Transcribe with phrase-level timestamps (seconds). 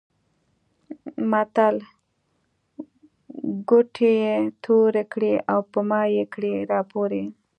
[1.31, 1.75] متل؛
[3.69, 7.23] ګوتې يې تورې کړې او په مايې کړې راپورې.